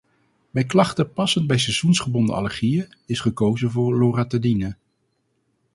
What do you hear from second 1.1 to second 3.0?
passend bij seizoensgebonden allergieën,